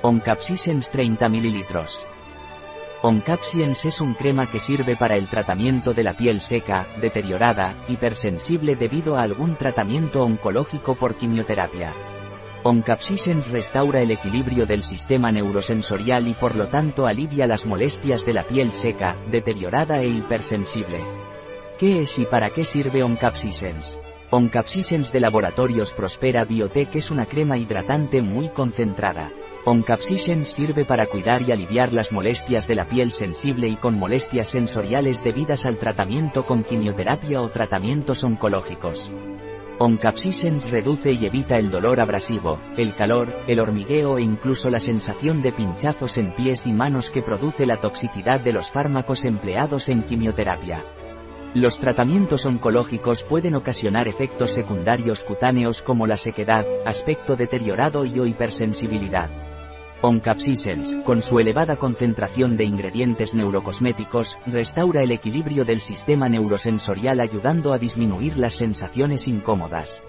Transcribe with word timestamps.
Oncapsisens 0.00 0.90
30 0.90 1.28
ml. 1.28 1.64
Oncapsiens 3.02 3.84
es 3.84 4.00
un 4.00 4.14
crema 4.14 4.48
que 4.48 4.60
sirve 4.60 4.94
para 4.94 5.16
el 5.16 5.26
tratamiento 5.26 5.92
de 5.92 6.04
la 6.04 6.16
piel 6.16 6.40
seca, 6.40 6.86
deteriorada, 7.00 7.74
hipersensible 7.88 8.76
debido 8.76 9.16
a 9.16 9.22
algún 9.22 9.56
tratamiento 9.56 10.22
oncológico 10.22 10.94
por 10.94 11.16
quimioterapia. 11.16 11.92
Oncapsisens 12.62 13.50
restaura 13.50 14.00
el 14.00 14.12
equilibrio 14.12 14.66
del 14.66 14.84
sistema 14.84 15.32
neurosensorial 15.32 16.28
y 16.28 16.34
por 16.34 16.54
lo 16.54 16.68
tanto 16.68 17.08
alivia 17.08 17.48
las 17.48 17.66
molestias 17.66 18.24
de 18.24 18.34
la 18.34 18.44
piel 18.44 18.70
seca, 18.70 19.16
deteriorada 19.32 20.00
e 20.00 20.10
hipersensible. 20.10 21.00
¿Qué 21.76 22.02
es 22.02 22.16
y 22.20 22.24
para 22.24 22.50
qué 22.50 22.64
sirve 22.64 23.02
Oncapsisens? 23.02 23.98
Oncapsisens 24.30 25.10
de 25.10 25.20
Laboratorios 25.20 25.94
Prospera 25.94 26.44
Biotech 26.44 26.94
es 26.96 27.10
una 27.10 27.24
crema 27.24 27.56
hidratante 27.56 28.20
muy 28.20 28.50
concentrada. 28.50 29.32
Oncapsisens 29.64 30.50
sirve 30.50 30.84
para 30.84 31.06
cuidar 31.06 31.40
y 31.40 31.52
aliviar 31.52 31.94
las 31.94 32.12
molestias 32.12 32.68
de 32.68 32.74
la 32.74 32.86
piel 32.86 33.10
sensible 33.10 33.68
y 33.68 33.76
con 33.76 33.98
molestias 33.98 34.48
sensoriales 34.48 35.24
debidas 35.24 35.64
al 35.64 35.78
tratamiento 35.78 36.44
con 36.44 36.62
quimioterapia 36.62 37.40
o 37.40 37.48
tratamientos 37.48 38.22
oncológicos. 38.22 39.10
Oncapsisens 39.78 40.70
reduce 40.70 41.12
y 41.12 41.24
evita 41.24 41.56
el 41.56 41.70
dolor 41.70 41.98
abrasivo, 41.98 42.60
el 42.76 42.94
calor, 42.94 43.28
el 43.46 43.60
hormigueo 43.60 44.18
e 44.18 44.22
incluso 44.22 44.68
la 44.68 44.78
sensación 44.78 45.40
de 45.40 45.52
pinchazos 45.52 46.18
en 46.18 46.34
pies 46.34 46.66
y 46.66 46.74
manos 46.74 47.10
que 47.10 47.22
produce 47.22 47.64
la 47.64 47.78
toxicidad 47.78 48.40
de 48.40 48.52
los 48.52 48.70
fármacos 48.70 49.24
empleados 49.24 49.88
en 49.88 50.02
quimioterapia. 50.02 50.84
Los 51.54 51.78
tratamientos 51.78 52.44
oncológicos 52.44 53.22
pueden 53.22 53.54
ocasionar 53.54 54.06
efectos 54.06 54.50
secundarios 54.50 55.22
cutáneos 55.22 55.80
como 55.80 56.06
la 56.06 56.18
sequedad, 56.18 56.66
aspecto 56.84 57.36
deteriorado 57.36 58.04
y 58.04 58.20
o 58.20 58.26
hipersensibilidad. 58.26 59.30
Oncapsisens, 60.02 60.94
con 61.04 61.22
su 61.22 61.40
elevada 61.40 61.76
concentración 61.76 62.56
de 62.56 62.64
ingredientes 62.64 63.34
neurocosméticos, 63.34 64.38
restaura 64.46 65.02
el 65.02 65.10
equilibrio 65.10 65.64
del 65.64 65.80
sistema 65.80 66.28
neurosensorial 66.28 67.18
ayudando 67.18 67.72
a 67.72 67.78
disminuir 67.78 68.36
las 68.36 68.54
sensaciones 68.54 69.26
incómodas. 69.26 70.02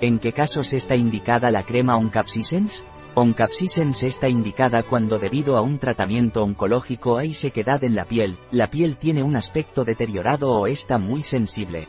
¿En 0.00 0.18
qué 0.18 0.32
casos 0.32 0.72
está 0.72 0.96
indicada 0.96 1.52
la 1.52 1.62
crema 1.62 1.96
Oncapsisens? 1.96 2.84
Oncapsisens 3.14 4.04
está 4.04 4.30
indicada 4.30 4.82
cuando 4.82 5.18
debido 5.18 5.58
a 5.58 5.60
un 5.60 5.78
tratamiento 5.78 6.42
oncológico 6.42 7.18
hay 7.18 7.34
sequedad 7.34 7.84
en 7.84 7.94
la 7.94 8.06
piel, 8.06 8.38
la 8.50 8.70
piel 8.70 8.96
tiene 8.96 9.22
un 9.22 9.36
aspecto 9.36 9.84
deteriorado 9.84 10.50
o 10.50 10.66
está 10.66 10.96
muy 10.96 11.22
sensible. 11.22 11.88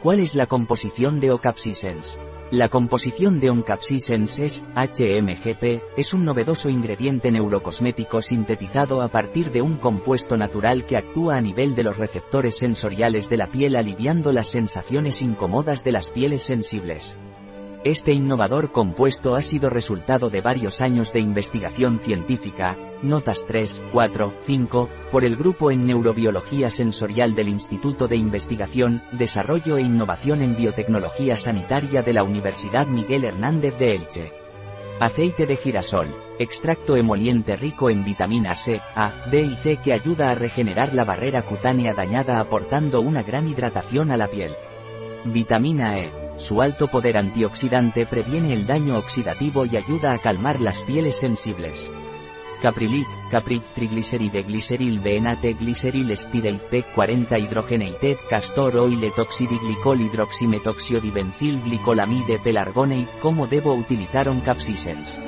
¿Cuál 0.00 0.20
es 0.20 0.36
la 0.36 0.46
composición 0.46 1.18
de 1.18 1.32
Oncapsisens? 1.32 2.20
La 2.52 2.68
composición 2.68 3.40
de 3.40 3.50
Oncapsisens 3.50 4.38
es, 4.38 4.62
HMGP, 4.76 5.82
es 5.96 6.14
un 6.14 6.24
novedoso 6.24 6.68
ingrediente 6.68 7.32
neurocosmético 7.32 8.22
sintetizado 8.22 9.02
a 9.02 9.08
partir 9.08 9.50
de 9.50 9.60
un 9.60 9.76
compuesto 9.78 10.36
natural 10.36 10.84
que 10.84 10.96
actúa 10.96 11.34
a 11.34 11.40
nivel 11.40 11.74
de 11.74 11.82
los 11.82 11.96
receptores 11.96 12.58
sensoriales 12.58 13.28
de 13.28 13.38
la 13.38 13.48
piel 13.48 13.74
aliviando 13.74 14.30
las 14.30 14.52
sensaciones 14.52 15.20
incómodas 15.20 15.82
de 15.82 15.90
las 15.90 16.10
pieles 16.10 16.42
sensibles. 16.42 17.16
Este 17.84 18.14
innovador 18.14 18.72
compuesto 18.72 19.34
ha 19.34 19.42
sido 19.42 19.68
resultado 19.68 20.30
de 20.30 20.40
varios 20.40 20.80
años 20.80 21.12
de 21.12 21.20
investigación 21.20 21.98
científica, 21.98 22.78
notas 23.02 23.44
3, 23.46 23.82
4, 23.92 24.32
5, 24.46 24.88
por 25.10 25.22
el 25.22 25.36
grupo 25.36 25.70
en 25.70 25.84
neurobiología 25.84 26.70
sensorial 26.70 27.34
del 27.34 27.48
Instituto 27.48 28.08
de 28.08 28.16
Investigación, 28.16 29.02
Desarrollo 29.12 29.76
e 29.76 29.82
Innovación 29.82 30.40
en 30.40 30.56
Biotecnología 30.56 31.36
Sanitaria 31.36 32.02
de 32.02 32.14
la 32.14 32.22
Universidad 32.22 32.86
Miguel 32.86 33.24
Hernández 33.24 33.76
de 33.76 33.90
Elche. 33.90 34.32
Aceite 34.98 35.44
de 35.44 35.56
girasol, 35.56 36.08
extracto 36.38 36.96
emoliente 36.96 37.54
rico 37.54 37.90
en 37.90 38.02
vitamina 38.02 38.54
C, 38.54 38.80
A, 38.94 39.12
D 39.30 39.42
y 39.42 39.56
C 39.56 39.76
que 39.76 39.92
ayuda 39.92 40.30
a 40.30 40.34
regenerar 40.34 40.94
la 40.94 41.04
barrera 41.04 41.42
cutánea 41.42 41.92
dañada 41.92 42.40
aportando 42.40 43.02
una 43.02 43.22
gran 43.22 43.46
hidratación 43.46 44.10
a 44.10 44.16
la 44.16 44.28
piel. 44.28 44.52
Vitamina 45.26 45.98
E, 45.98 46.23
su 46.36 46.60
alto 46.60 46.88
poder 46.88 47.16
antioxidante 47.16 48.06
previene 48.06 48.52
el 48.52 48.66
daño 48.66 48.98
oxidativo 48.98 49.66
y 49.66 49.76
ayuda 49.76 50.12
a 50.12 50.18
calmar 50.18 50.60
las 50.60 50.80
pieles 50.82 51.18
sensibles. 51.18 51.90
Caprilic, 52.62 53.06
Caprich 53.30 53.64
trigliceride 53.74 54.42
gliceril 54.42 54.98
BNT 54.98 55.58
gliceril 55.58 56.16
styrate 56.16 56.70
P40 56.70 57.38
hidrogenated 57.38 58.16
castor 58.30 58.76
oil 58.76 59.04
etoxidiglicol 59.04 60.00
hidroximetoxiodibencil 60.00 61.60
glicolamide 61.62 62.38
pelargonate 62.38 63.08
¿Cómo 63.20 63.46
debo 63.46 63.74
utilizar 63.74 64.30
Oncapsisens? 64.30 65.20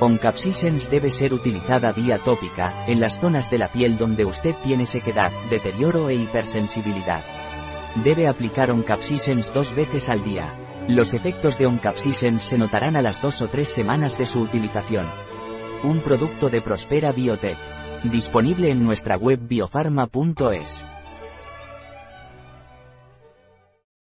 Oncapsisens 0.00 0.90
debe 0.90 1.10
ser 1.10 1.32
utilizada 1.32 1.92
vía 1.92 2.18
tópica, 2.18 2.84
en 2.86 3.00
las 3.00 3.18
zonas 3.18 3.50
de 3.50 3.56
la 3.56 3.68
piel 3.68 3.96
donde 3.96 4.26
usted 4.26 4.54
tiene 4.62 4.84
sequedad, 4.84 5.32
deterioro 5.48 6.10
e 6.10 6.16
hipersensibilidad. 6.16 7.24
Debe 8.04 8.28
aplicar 8.28 8.70
Oncapsisens 8.70 9.52
dos 9.54 9.74
veces 9.74 10.08
al 10.08 10.22
día. 10.22 10.54
Los 10.86 11.14
efectos 11.14 11.58
de 11.58 11.66
Oncapsisens 11.66 12.42
se 12.42 12.58
notarán 12.58 12.94
a 12.94 13.02
las 13.02 13.22
dos 13.22 13.40
o 13.40 13.48
tres 13.48 13.70
semanas 13.70 14.18
de 14.18 14.26
su 14.26 14.40
utilización. 14.40 15.06
Un 15.82 16.00
producto 16.00 16.50
de 16.50 16.60
Prospera 16.60 17.12
Biotech. 17.12 17.56
Disponible 18.04 18.70
en 18.70 18.84
nuestra 18.84 19.16
web 19.16 19.40
biofarma.es. 19.42 20.84